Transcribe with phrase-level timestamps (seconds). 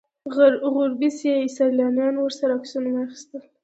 [0.73, 1.09] غربي
[1.57, 3.41] سیلانیانو ورسره عکسونه اخیستل.